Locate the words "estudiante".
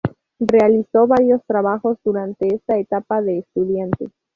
3.37-4.09